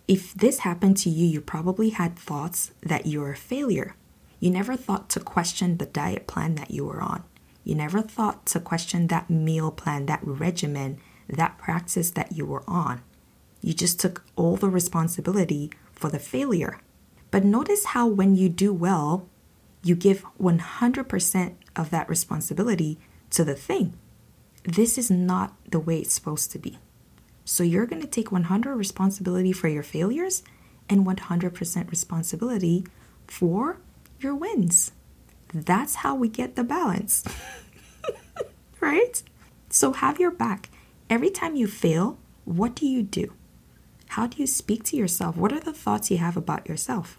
if 0.09 0.35
this 0.35 0.61
happened 0.61 0.97
to 0.99 1.11
you, 1.11 1.26
you 1.26 1.40
probably 1.40 1.90
had 1.90 2.16
thoughts 2.16 2.73
that 2.82 3.06
you're 3.06 3.32
a 3.32 3.37
failure. 3.37 3.94
You 4.40 4.50
never 4.50 4.75
thought 4.75 5.09
to 5.11 5.20
question 5.20 5.76
the 5.76 5.87
diet 5.87 6.26
plan 6.26 6.56
that 6.56 6.70
you 6.70 6.85
were 6.85 7.00
on. 7.00 7.23
You 7.64 7.74
never 7.74 8.02
thought 8.02 8.46
to 8.46 8.60
question 8.60 9.06
that 9.06 9.30
meal 9.30 9.70
plan, 9.70 10.06
that 10.06 10.20
regimen, 10.22 10.98
that 11.28 11.58
practice 11.58 12.10
that 12.10 12.32
you 12.32 12.46
were 12.46 12.64
on. 12.66 13.02
You 13.60 13.74
just 13.74 14.00
took 14.00 14.24
all 14.36 14.56
the 14.56 14.70
responsibility 14.70 15.70
for 15.92 16.08
the 16.08 16.18
failure. 16.18 16.80
But 17.30 17.44
notice 17.44 17.86
how 17.86 18.06
when 18.06 18.34
you 18.34 18.48
do 18.48 18.72
well, 18.72 19.28
you 19.82 19.94
give 19.94 20.24
100% 20.40 21.54
of 21.76 21.90
that 21.90 22.08
responsibility 22.08 22.98
to 23.30 23.44
the 23.44 23.54
thing. 23.54 23.94
This 24.64 24.98
is 24.98 25.10
not 25.10 25.54
the 25.70 25.80
way 25.80 26.00
it's 26.00 26.14
supposed 26.14 26.50
to 26.52 26.58
be. 26.58 26.78
So 27.44 27.62
you're 27.62 27.86
going 27.86 28.02
to 28.02 28.08
take 28.08 28.30
100 28.32 28.76
responsibility 28.76 29.52
for 29.52 29.68
your 29.68 29.82
failures 29.82 30.42
and 30.88 31.06
100% 31.06 31.90
responsibility 31.90 32.84
for 33.26 33.78
your 34.20 34.34
wins. 34.34 34.92
That's 35.52 35.97
how 35.97 36.14
we 36.14 36.28
get 36.28 36.57
the 36.57 36.64
balance. 36.64 37.25
right? 38.80 39.23
So 39.69 39.92
have 39.92 40.21
your 40.21 40.30
back. 40.30 40.71
Every 41.09 41.30
time 41.30 41.57
you 41.57 41.66
fail, 41.66 42.19
what 42.45 42.75
do 42.75 42.87
you 42.87 43.02
do? 43.02 43.33
How 44.09 44.26
do 44.26 44.38
you 44.38 44.47
speak 44.47 44.85
to 44.85 44.97
yourself? 44.97 45.37
What 45.37 45.52
are 45.52 45.61
the 45.61 45.73
thoughts 45.73 46.11
you 46.11 46.19
have 46.19 46.37
about 46.37 46.69
yourself? 46.69 47.19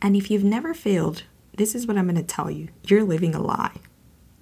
And 0.00 0.14
if 0.16 0.30
you've 0.30 0.44
never 0.44 0.74
failed, 0.74 1.24
this 1.56 1.74
is 1.74 1.86
what 1.86 1.96
I'm 1.96 2.06
going 2.06 2.16
to 2.16 2.22
tell 2.22 2.50
you 2.50 2.68
you're 2.84 3.04
living 3.04 3.34
a 3.34 3.40
lie 3.40 3.76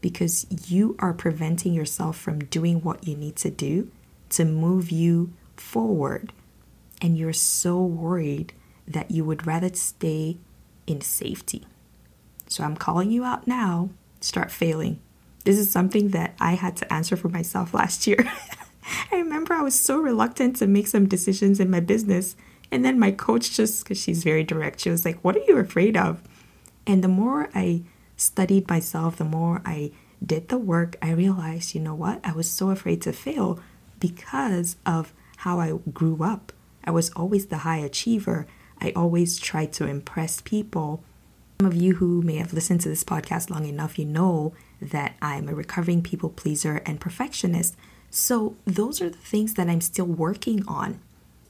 because 0.01 0.47
you 0.69 0.97
are 0.99 1.13
preventing 1.13 1.73
yourself 1.73 2.19
from 2.19 2.41
doing 2.47 2.83
what 2.83 3.07
you 3.07 3.17
need 3.17 3.37
to 3.37 3.51
do 3.51 3.91
to 4.31 4.45
move 4.45 4.91
you 4.91 5.33
forward. 5.57 6.33
And 7.01 7.17
you're 7.17 7.33
so 7.33 7.83
worried 7.83 8.53
that 8.87 9.11
you 9.11 9.25
would 9.25 9.47
rather 9.47 9.73
stay 9.75 10.39
in 10.87 11.01
safety. 11.01 11.67
So 12.53 12.65
I'm 12.65 12.77
calling 12.77 13.11
you 13.11 13.25
out 13.25 13.47
now. 13.47 13.89
Start 14.21 14.51
failing. 14.51 15.01
This 15.45 15.59
is 15.59 15.71
something 15.71 16.09
that 16.11 16.35
I 16.39 16.53
had 16.53 16.77
to 16.77 16.93
answer 16.93 17.17
for 17.17 17.29
myself 17.29 17.73
last 17.75 18.07
year. 18.07 18.31
I 19.11 19.17
remember 19.17 19.55
I 19.55 19.63
was 19.63 19.79
so 19.79 19.99
reluctant 19.99 20.57
to 20.57 20.67
make 20.67 20.87
some 20.87 21.09
decisions 21.09 21.61
in 21.61 21.71
my 21.71 21.81
business. 21.81 22.37
And 22.71 22.85
then 22.85 22.99
my 22.99 23.11
coach 23.11 23.53
just, 23.53 23.83
because 23.83 24.01
she's 24.01 24.25
very 24.25 24.45
direct, 24.45 24.81
she 24.81 24.91
was 24.91 25.05
like, 25.05 25.23
What 25.23 25.37
are 25.37 25.45
you 25.47 25.57
afraid 25.59 25.97
of? 25.97 26.23
And 26.87 27.03
the 27.03 27.09
more 27.09 27.49
I 27.55 27.83
studied 28.17 28.69
myself, 28.69 29.17
the 29.17 29.25
more 29.25 29.63
I 29.65 29.93
did 30.25 30.49
the 30.49 30.59
work, 30.59 30.97
I 31.03 31.13
realized, 31.13 31.75
you 31.75 31.81
know 31.81 31.95
what? 31.95 32.21
I 32.25 32.33
was 32.33 32.51
so 32.51 32.71
afraid 32.71 33.03
to 33.03 33.13
fail 33.13 33.61
because 33.99 34.77
of 34.85 35.13
how 35.39 35.59
I 35.59 35.79
grew 35.93 36.23
up. 36.23 36.53
I 36.85 36.91
was 36.91 37.11
always 37.11 37.47
the 37.47 37.59
high 37.59 37.79
achiever. 37.79 38.47
I 38.81 38.93
always 38.95 39.39
tried 39.39 39.73
to 39.75 39.87
impress 39.87 40.41
people. 40.41 41.05
Some 41.63 41.71
of 41.71 41.81
you 41.81 41.95
who 41.95 42.23
may 42.23 42.39
have 42.39 42.53
listened 42.53 42.81
to 42.81 42.89
this 42.89 43.05
podcast 43.05 43.49
long 43.49 43.67
enough, 43.67 43.97
you 43.97 44.05
know 44.05 44.53
that 44.81 45.15
I'm 45.23 45.49
a 45.49 45.55
recovering 45.55 46.03
people 46.03 46.29
pleaser 46.29 46.83
and 46.85 47.01
perfectionist. 47.01 47.77
So, 48.11 48.57
those 48.65 49.01
are 49.01 49.09
the 49.09 49.17
things 49.17 49.55
that 49.55 49.69
I'm 49.69 49.81
still 49.81 50.07
working 50.07 50.67
on. 50.67 50.99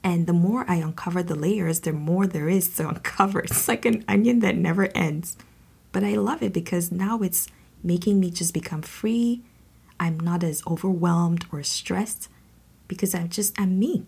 And 0.03 0.27
the 0.27 0.31
more 0.31 0.69
I 0.69 0.75
uncover 0.75 1.23
the 1.23 1.33
layers, 1.33 1.79
the 1.79 1.93
more 1.93 2.27
there 2.27 2.47
is 2.47 2.75
to 2.75 2.87
uncover. 2.89 3.39
It's 3.39 3.67
like 3.67 3.85
an 3.85 4.05
onion 4.07 4.37
that 4.41 4.55
never 4.55 4.95
ends. 4.95 5.35
But 5.91 6.03
I 6.03 6.13
love 6.13 6.43
it 6.43 6.53
because 6.53 6.91
now 6.91 7.23
it's 7.23 7.47
making 7.83 8.19
me 8.19 8.29
just 8.29 8.53
become 8.53 8.83
free. 8.83 9.41
I'm 9.99 10.19
not 10.19 10.43
as 10.43 10.61
overwhelmed 10.67 11.47
or 11.51 11.63
stressed 11.63 12.29
because 12.87 13.15
I'm 13.15 13.29
just, 13.29 13.59
I'm 13.59 13.79
me. 13.79 14.05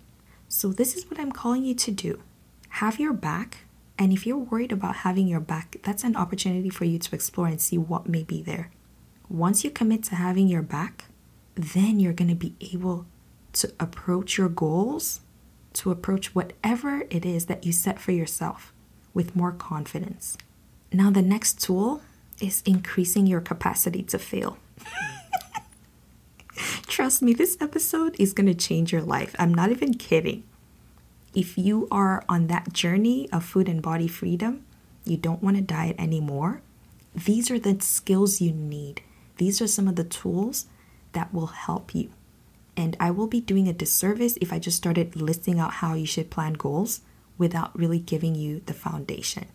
So, 0.49 0.67
this 0.67 0.95
is 0.95 1.09
what 1.09 1.19
I'm 1.19 1.31
calling 1.31 1.63
you 1.63 1.73
to 1.73 1.89
do 1.89 2.21
have 2.69 2.99
your 2.99 3.13
back 3.13 3.64
and 3.97 4.11
if 4.11 4.25
you're 4.25 4.37
worried 4.37 4.71
about 4.71 4.97
having 4.97 5.27
your 5.27 5.39
back, 5.39 5.77
that's 5.83 6.03
an 6.03 6.15
opportunity 6.15 6.69
for 6.69 6.85
you 6.85 6.99
to 6.99 7.15
explore 7.15 7.47
and 7.47 7.61
see 7.61 7.77
what 7.77 8.09
may 8.09 8.23
be 8.23 8.41
there. 8.41 8.71
Once 9.29 9.63
you 9.63 9.71
commit 9.71 10.03
to 10.03 10.15
having 10.15 10.47
your 10.47 10.61
back, 10.61 11.05
then 11.55 11.99
you're 11.99 12.13
going 12.13 12.29
to 12.29 12.35
be 12.35 12.55
able 12.73 13.05
to 13.53 13.71
approach 13.79 14.37
your 14.37 14.49
goals, 14.49 15.21
to 15.73 15.91
approach 15.91 16.35
whatever 16.35 17.05
it 17.09 17.25
is 17.25 17.45
that 17.45 17.65
you 17.65 17.71
set 17.71 17.99
for 17.99 18.11
yourself 18.11 18.73
with 19.13 19.35
more 19.35 19.53
confidence. 19.53 20.37
Now, 20.91 21.09
the 21.09 21.21
next 21.21 21.61
tool 21.61 22.01
is 22.41 22.61
increasing 22.65 23.25
your 23.25 23.41
capacity 23.41 24.03
to 24.03 24.19
fail. 24.19 24.57
Trust 26.87 27.21
me, 27.21 27.33
this 27.33 27.57
episode 27.61 28.15
is 28.19 28.33
going 28.33 28.47
to 28.47 28.53
change 28.53 28.91
your 28.91 29.01
life. 29.01 29.35
I'm 29.39 29.53
not 29.53 29.71
even 29.71 29.93
kidding 29.93 30.43
if 31.35 31.57
you 31.57 31.87
are 31.91 32.23
on 32.29 32.47
that 32.47 32.73
journey 32.73 33.29
of 33.31 33.43
food 33.43 33.67
and 33.67 33.81
body 33.81 34.07
freedom, 34.07 34.65
you 35.03 35.17
don't 35.17 35.43
want 35.43 35.57
to 35.57 35.61
diet 35.61 35.95
anymore, 35.99 36.61
these 37.13 37.51
are 37.51 37.59
the 37.59 37.79
skills 37.81 38.41
you 38.41 38.51
need. 38.51 39.01
These 39.37 39.61
are 39.61 39.67
some 39.67 39.87
of 39.87 39.97
the 39.97 40.03
tools 40.03 40.65
that 41.11 41.33
will 41.33 41.47
help 41.47 41.93
you. 41.93 42.09
And 42.77 42.97
I 42.99 43.11
will 43.11 43.27
be 43.27 43.41
doing 43.41 43.67
a 43.67 43.73
disservice 43.73 44.37
if 44.41 44.51
I 44.51 44.59
just 44.59 44.77
started 44.77 45.15
listing 45.15 45.59
out 45.59 45.75
how 45.75 45.93
you 45.93 46.05
should 46.05 46.29
plan 46.29 46.53
goals 46.53 47.01
without 47.37 47.77
really 47.77 47.99
giving 47.99 48.35
you 48.35 48.61
the 48.65 48.73
foundation. 48.73 49.47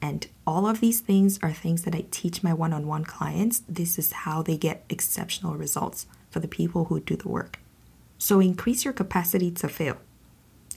And 0.00 0.26
all 0.46 0.66
of 0.66 0.80
these 0.80 1.00
things 1.00 1.38
are 1.42 1.52
things 1.52 1.82
that 1.82 1.94
I 1.94 2.06
teach 2.10 2.42
my 2.42 2.52
one 2.52 2.72
on 2.72 2.86
one 2.86 3.04
clients. 3.04 3.62
This 3.68 3.98
is 3.98 4.12
how 4.12 4.42
they 4.42 4.56
get 4.56 4.84
exceptional 4.88 5.54
results 5.54 6.06
for 6.30 6.40
the 6.40 6.48
people 6.48 6.86
who 6.86 7.00
do 7.00 7.16
the 7.16 7.28
work. 7.28 7.58
So 8.18 8.40
increase 8.40 8.84
your 8.84 8.94
capacity 8.94 9.50
to 9.52 9.68
fail. 9.68 9.98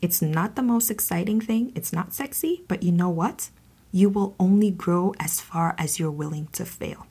It's 0.01 0.21
not 0.21 0.55
the 0.55 0.63
most 0.63 0.91
exciting 0.91 1.41
thing, 1.41 1.71
it's 1.75 1.93
not 1.93 2.13
sexy, 2.13 2.63
but 2.67 2.83
you 2.83 2.91
know 2.91 3.09
what? 3.09 3.49
You 3.91 4.09
will 4.09 4.35
only 4.39 4.71
grow 4.71 5.13
as 5.19 5.39
far 5.39 5.75
as 5.77 5.99
you're 5.99 6.11
willing 6.11 6.47
to 6.53 6.65
fail. 6.65 7.07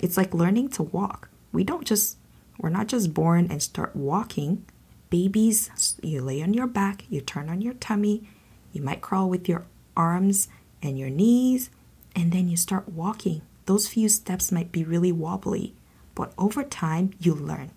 It's 0.00 0.16
like 0.16 0.34
learning 0.34 0.68
to 0.70 0.82
walk. 0.82 1.28
We 1.52 1.64
don't 1.64 1.86
just, 1.86 2.16
we're 2.58 2.70
not 2.70 2.86
just 2.86 3.12
born 3.12 3.48
and 3.50 3.62
start 3.62 3.94
walking. 3.96 4.64
Babies, 5.10 5.96
you 6.02 6.22
lay 6.22 6.42
on 6.42 6.54
your 6.54 6.66
back, 6.66 7.04
you 7.10 7.20
turn 7.20 7.48
on 7.48 7.60
your 7.60 7.74
tummy, 7.74 8.28
you 8.72 8.82
might 8.82 9.02
crawl 9.02 9.28
with 9.28 9.48
your 9.48 9.66
arms 9.96 10.48
and 10.82 10.98
your 10.98 11.10
knees, 11.10 11.70
and 12.16 12.32
then 12.32 12.48
you 12.48 12.56
start 12.56 12.88
walking. 12.88 13.42
Those 13.66 13.88
few 13.88 14.08
steps 14.08 14.50
might 14.50 14.72
be 14.72 14.84
really 14.84 15.12
wobbly, 15.12 15.74
but 16.14 16.32
over 16.38 16.62
time, 16.62 17.12
you 17.20 17.34
learn. 17.34 17.70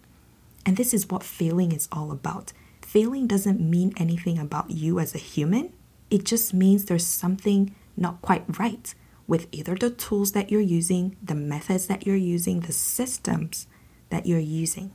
And 0.65 0.77
this 0.77 0.93
is 0.93 1.09
what 1.09 1.23
failing 1.23 1.71
is 1.71 1.87
all 1.91 2.11
about 2.11 2.53
failing 2.95 3.27
doesn't 3.27 3.59
mean 3.59 3.91
anything 3.97 4.39
about 4.39 4.71
you 4.71 5.01
as 5.01 5.13
a 5.13 5.17
human. 5.17 5.73
It 6.09 6.23
just 6.23 6.53
means 6.53 6.85
there's 6.85 7.05
something 7.05 7.75
not 7.97 8.21
quite 8.21 8.57
right 8.57 8.95
with 9.27 9.49
either 9.51 9.75
the 9.75 9.89
tools 9.89 10.31
that 10.31 10.49
you're 10.49 10.61
using, 10.61 11.17
the 11.21 11.35
methods 11.35 11.87
that 11.87 12.07
you're 12.07 12.15
using, 12.15 12.61
the 12.61 12.71
systems 12.71 13.67
that 14.11 14.25
you're 14.25 14.39
using. 14.39 14.93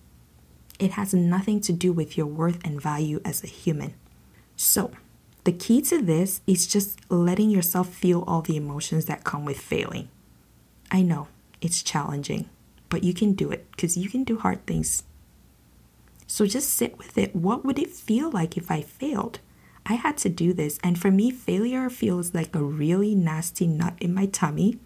It 0.79 0.93
has 0.93 1.13
nothing 1.13 1.61
to 1.61 1.75
do 1.75 1.93
with 1.93 2.17
your 2.17 2.25
worth 2.25 2.59
and 2.65 2.81
value 2.81 3.21
as 3.23 3.45
a 3.45 3.47
human. 3.47 3.93
So, 4.57 4.93
the 5.45 5.53
key 5.53 5.83
to 5.83 6.01
this 6.01 6.41
is 6.47 6.67
just 6.67 7.01
letting 7.11 7.51
yourself 7.51 7.91
feel 7.91 8.25
all 8.27 8.41
the 8.41 8.57
emotions 8.57 9.05
that 9.07 9.25
come 9.25 9.45
with 9.45 9.61
failing. 9.61 10.09
I 10.91 11.03
know 11.03 11.29
it's 11.61 11.83
challenging, 11.83 12.49
but 12.89 13.05
you 13.05 13.13
can 13.13 13.35
do 13.35 13.51
it 13.51 13.71
because 13.73 13.99
you 13.99 14.09
can 14.09 14.25
do 14.25 14.39
hard 14.39 14.65
things 14.65 15.03
so 16.31 16.47
just 16.47 16.71
sit 16.71 16.97
with 16.97 17.19
it. 17.19 17.35
What 17.35 17.65
would 17.65 17.77
it 17.77 17.91
feel 17.91 18.31
like 18.31 18.57
if 18.57 18.71
I 18.71 18.83
failed? 18.83 19.41
I 19.85 19.95
had 19.95 20.17
to 20.19 20.29
do 20.29 20.53
this, 20.53 20.79
and 20.81 20.97
for 20.97 21.11
me, 21.11 21.33
failure 21.33 21.91
feels 21.91 22.33
like 22.33 22.55
a 22.55 22.63
really 22.63 23.17
nasty 23.17 23.67
nut 23.67 23.95
in 24.01 24.15
my 24.15 24.27
tummy. 24.27 24.79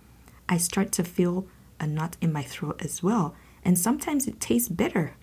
I 0.49 0.57
start 0.57 0.91
to 0.93 1.05
feel 1.05 1.47
a 1.79 1.87
knot 1.87 2.17
in 2.23 2.33
my 2.33 2.43
throat 2.43 2.81
as 2.83 3.03
well. 3.03 3.35
And 3.63 3.79
sometimes 3.79 4.27
it 4.27 4.41
tastes 4.41 4.71
bitter. 4.71 5.17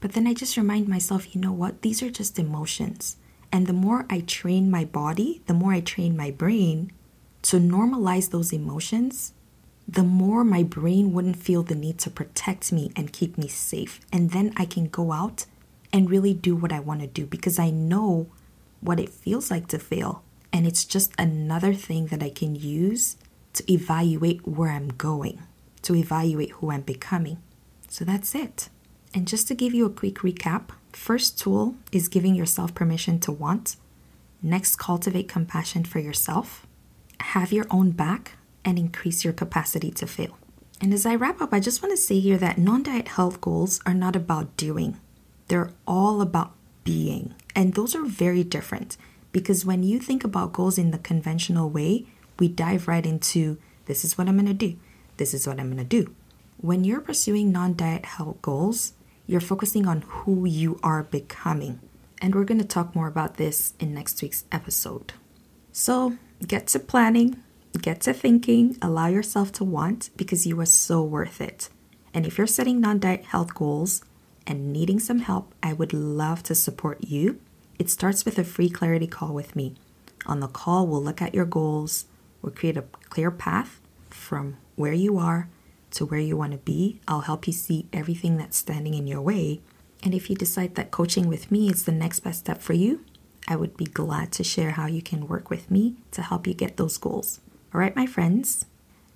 But 0.00 0.14
then 0.14 0.26
I 0.26 0.34
just 0.34 0.56
remind 0.56 0.88
myself, 0.88 1.36
you 1.36 1.40
know 1.40 1.52
what? 1.52 1.82
These 1.82 2.02
are 2.02 2.10
just 2.10 2.40
emotions. 2.40 3.18
And 3.52 3.68
the 3.68 3.72
more 3.72 4.06
I 4.10 4.22
train 4.22 4.72
my 4.72 4.84
body, 4.84 5.40
the 5.46 5.54
more 5.54 5.72
I 5.72 5.82
train 5.82 6.16
my 6.16 6.32
brain 6.32 6.90
to 7.42 7.58
normalize 7.58 8.30
those 8.30 8.52
emotions, 8.52 9.34
the 9.86 10.02
more 10.02 10.42
my 10.42 10.64
brain 10.64 11.12
wouldn't 11.12 11.36
feel 11.36 11.62
the 11.62 11.76
need 11.76 11.98
to 11.98 12.10
protect 12.10 12.72
me 12.72 12.90
and 12.96 13.12
keep 13.12 13.38
me 13.38 13.46
safe. 13.46 14.00
And 14.12 14.30
then 14.30 14.52
I 14.56 14.64
can 14.64 14.86
go 14.86 15.12
out 15.12 15.46
and 15.92 16.10
really 16.10 16.34
do 16.34 16.54
what 16.54 16.72
I 16.72 16.80
want 16.80 17.00
to 17.00 17.06
do 17.06 17.26
because 17.26 17.58
I 17.58 17.70
know 17.70 18.28
what 18.80 19.00
it 19.00 19.08
feels 19.08 19.50
like 19.50 19.68
to 19.68 19.78
fail. 19.78 20.22
And 20.52 20.66
it's 20.66 20.84
just 20.84 21.12
another 21.18 21.74
thing 21.74 22.06
that 22.06 22.22
I 22.22 22.30
can 22.30 22.54
use 22.54 23.16
to 23.54 23.72
evaluate 23.72 24.46
where 24.46 24.70
I'm 24.70 24.88
going, 24.88 25.42
to 25.82 25.94
evaluate 25.94 26.50
who 26.52 26.70
I'm 26.70 26.82
becoming. 26.82 27.38
So 27.88 28.04
that's 28.04 28.34
it. 28.34 28.68
And 29.12 29.26
just 29.26 29.48
to 29.48 29.54
give 29.54 29.74
you 29.74 29.86
a 29.86 29.90
quick 29.90 30.16
recap, 30.16 30.70
first 30.92 31.38
tool 31.38 31.76
is 31.92 32.08
giving 32.08 32.34
yourself 32.34 32.74
permission 32.74 33.18
to 33.20 33.32
want. 33.32 33.76
Next, 34.42 34.76
cultivate 34.76 35.28
compassion 35.28 35.84
for 35.84 35.98
yourself. 35.98 36.66
Have 37.20 37.52
your 37.52 37.66
own 37.70 37.90
back 37.90 38.36
and 38.64 38.78
increase 38.78 39.24
your 39.24 39.32
capacity 39.32 39.90
to 39.92 40.06
fail. 40.06 40.38
And 40.80 40.94
as 40.94 41.04
I 41.04 41.14
wrap 41.14 41.40
up, 41.42 41.52
I 41.52 41.60
just 41.60 41.82
want 41.82 41.92
to 41.92 42.02
say 42.02 42.20
here 42.20 42.38
that 42.38 42.56
non 42.56 42.82
diet 42.82 43.08
health 43.08 43.40
goals 43.40 43.80
are 43.84 43.94
not 43.94 44.16
about 44.16 44.56
doing, 44.56 44.98
they're 45.50 45.72
all 45.84 46.22
about 46.22 46.52
being. 46.84 47.34
And 47.56 47.74
those 47.74 47.96
are 47.96 48.04
very 48.04 48.44
different 48.44 48.96
because 49.32 49.66
when 49.66 49.82
you 49.82 49.98
think 49.98 50.22
about 50.22 50.52
goals 50.52 50.78
in 50.78 50.92
the 50.92 50.98
conventional 50.98 51.68
way, 51.68 52.06
we 52.38 52.46
dive 52.46 52.86
right 52.86 53.04
into 53.04 53.58
this 53.86 54.04
is 54.04 54.16
what 54.16 54.28
I'm 54.28 54.36
going 54.36 54.46
to 54.46 54.54
do, 54.54 54.78
this 55.16 55.34
is 55.34 55.48
what 55.48 55.58
I'm 55.58 55.66
going 55.66 55.78
to 55.88 56.02
do. 56.02 56.14
When 56.58 56.84
you're 56.84 57.00
pursuing 57.00 57.50
non 57.50 57.74
diet 57.74 58.04
health 58.04 58.40
goals, 58.42 58.92
you're 59.26 59.40
focusing 59.40 59.88
on 59.88 60.02
who 60.02 60.46
you 60.46 60.78
are 60.84 61.02
becoming. 61.02 61.80
And 62.22 62.34
we're 62.34 62.44
going 62.44 62.60
to 62.60 62.66
talk 62.66 62.94
more 62.94 63.08
about 63.08 63.36
this 63.36 63.74
in 63.80 63.92
next 63.92 64.22
week's 64.22 64.44
episode. 64.52 65.14
So 65.72 66.16
get 66.46 66.68
to 66.68 66.78
planning, 66.78 67.42
get 67.80 68.02
to 68.02 68.12
thinking, 68.12 68.76
allow 68.80 69.08
yourself 69.08 69.50
to 69.52 69.64
want 69.64 70.10
because 70.16 70.46
you 70.46 70.60
are 70.60 70.66
so 70.66 71.02
worth 71.02 71.40
it. 71.40 71.70
And 72.14 72.24
if 72.24 72.38
you're 72.38 72.46
setting 72.46 72.80
non 72.80 73.00
diet 73.00 73.24
health 73.24 73.52
goals 73.54 74.02
and 74.46 74.72
needing 74.72 74.98
some 74.98 75.20
help, 75.20 75.54
I 75.62 75.72
would 75.72 75.92
love 75.92 76.42
to 76.44 76.54
support 76.54 77.04
you. 77.04 77.40
It 77.78 77.90
starts 77.90 78.24
with 78.24 78.38
a 78.38 78.44
free 78.44 78.68
clarity 78.68 79.06
call 79.06 79.32
with 79.32 79.56
me. 79.56 79.74
On 80.26 80.40
the 80.40 80.48
call, 80.48 80.86
we'll 80.86 81.02
look 81.02 81.22
at 81.22 81.34
your 81.34 81.44
goals, 81.44 82.06
we'll 82.42 82.52
create 82.52 82.76
a 82.76 82.84
clear 83.08 83.30
path 83.30 83.80
from 84.10 84.56
where 84.76 84.92
you 84.92 85.18
are 85.18 85.48
to 85.92 86.06
where 86.06 86.20
you 86.20 86.36
want 86.36 86.52
to 86.52 86.58
be. 86.58 87.00
I'll 87.08 87.22
help 87.22 87.46
you 87.46 87.52
see 87.52 87.86
everything 87.92 88.36
that's 88.36 88.56
standing 88.56 88.94
in 88.94 89.06
your 89.06 89.20
way. 89.20 89.60
And 90.02 90.14
if 90.14 90.30
you 90.30 90.36
decide 90.36 90.74
that 90.74 90.90
coaching 90.90 91.28
with 91.28 91.50
me 91.50 91.68
is 91.68 91.84
the 91.84 91.92
next 91.92 92.20
best 92.20 92.40
step 92.40 92.62
for 92.62 92.72
you, 92.72 93.04
I 93.48 93.56
would 93.56 93.76
be 93.76 93.86
glad 93.86 94.32
to 94.32 94.44
share 94.44 94.72
how 94.72 94.86
you 94.86 95.02
can 95.02 95.26
work 95.26 95.50
with 95.50 95.70
me 95.70 95.96
to 96.12 96.22
help 96.22 96.46
you 96.46 96.54
get 96.54 96.76
those 96.76 96.98
goals. 96.98 97.40
All 97.74 97.80
right, 97.80 97.96
my 97.96 98.06
friends, 98.06 98.66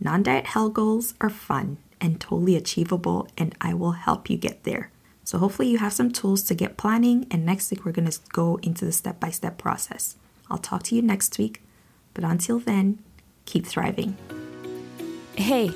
non 0.00 0.22
diet 0.22 0.46
hell 0.46 0.68
goals 0.68 1.14
are 1.20 1.30
fun 1.30 1.78
and 2.00 2.20
totally 2.20 2.56
achievable, 2.56 3.28
and 3.38 3.54
I 3.60 3.74
will 3.74 3.92
help 3.92 4.28
you 4.28 4.36
get 4.36 4.64
there. 4.64 4.90
So, 5.24 5.38
hopefully, 5.38 5.68
you 5.68 5.78
have 5.78 5.92
some 5.92 6.10
tools 6.10 6.42
to 6.44 6.54
get 6.54 6.76
planning, 6.76 7.26
and 7.30 7.44
next 7.44 7.70
week, 7.70 7.84
we're 7.84 7.92
going 7.92 8.10
to 8.10 8.18
go 8.32 8.58
into 8.62 8.84
the 8.84 8.92
step 8.92 9.18
by 9.18 9.30
step 9.30 9.58
process. 9.58 10.16
I'll 10.50 10.58
talk 10.58 10.82
to 10.84 10.94
you 10.94 11.02
next 11.02 11.38
week, 11.38 11.62
but 12.12 12.24
until 12.24 12.58
then, 12.58 13.02
keep 13.46 13.66
thriving. 13.66 14.16
Hey, 15.36 15.72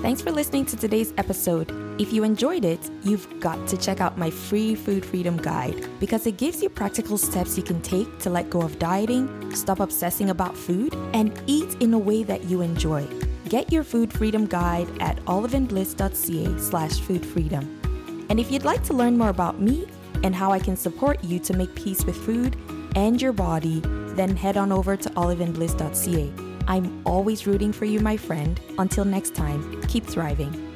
Thanks 0.00 0.20
for 0.20 0.32
listening 0.32 0.66
to 0.66 0.76
today's 0.76 1.12
episode. 1.16 1.72
If 2.00 2.12
you 2.12 2.24
enjoyed 2.24 2.64
it, 2.64 2.90
you've 3.02 3.40
got 3.40 3.66
to 3.68 3.76
check 3.76 4.00
out 4.00 4.18
my 4.18 4.30
free 4.30 4.74
food 4.74 5.04
freedom 5.04 5.36
guide 5.36 5.88
because 6.00 6.26
it 6.26 6.36
gives 6.36 6.62
you 6.62 6.68
practical 6.68 7.16
steps 7.16 7.56
you 7.56 7.62
can 7.62 7.80
take 7.80 8.18
to 8.20 8.30
let 8.30 8.50
go 8.50 8.60
of 8.62 8.78
dieting, 8.78 9.54
stop 9.54 9.80
obsessing 9.80 10.30
about 10.30 10.56
food, 10.56 10.94
and 11.12 11.40
eat 11.46 11.76
in 11.80 11.94
a 11.94 11.98
way 11.98 12.22
that 12.22 12.44
you 12.44 12.60
enjoy. 12.60 13.06
Get 13.48 13.72
your 13.72 13.84
food 13.84 14.12
freedom 14.12 14.46
guide 14.46 14.88
at 15.00 15.16
oliveandbliss.ca 15.24 16.58
slash 16.58 17.00
food 17.00 17.24
freedom. 17.24 17.80
And 18.28 18.40
if 18.40 18.50
you'd 18.50 18.64
like 18.64 18.82
to 18.84 18.94
learn 18.94 19.16
more 19.16 19.28
about 19.28 19.60
me 19.60 19.86
and 20.22 20.34
how 20.34 20.52
I 20.52 20.58
can 20.58 20.76
support 20.76 21.22
you 21.22 21.38
to 21.40 21.56
make 21.56 21.74
peace 21.74 22.04
with 22.04 22.16
food 22.16 22.56
and 22.96 23.20
your 23.20 23.32
body, 23.32 23.80
then 24.14 24.36
head 24.36 24.56
on 24.56 24.72
over 24.72 24.96
to 24.96 25.10
oliveandbliss.ca. 25.10 26.32
I'm 26.66 27.02
always 27.04 27.46
rooting 27.46 27.72
for 27.72 27.84
you, 27.84 28.00
my 28.00 28.16
friend. 28.16 28.58
Until 28.78 29.04
next 29.04 29.34
time, 29.34 29.82
keep 29.82 30.04
thriving. 30.06 30.73